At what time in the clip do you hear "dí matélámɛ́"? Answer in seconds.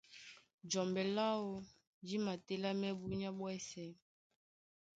2.05-2.91